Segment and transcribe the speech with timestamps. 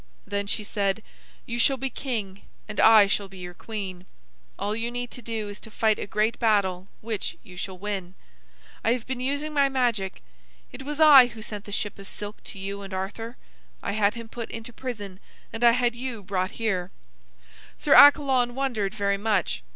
[0.25, 1.03] Then she said:
[1.45, 4.07] "You shall be king, and I shall be your queen.
[4.57, 8.15] All you need to do is to fight a great battle, which you shall win.
[8.83, 10.23] I have been using my magic.
[10.71, 13.37] It was I who sent the ship of silk to you and Arthur.
[13.83, 15.19] I had him put into prison,
[15.53, 16.89] and I had you brought here."
[17.77, 19.61] Sir Accalon wondered very much.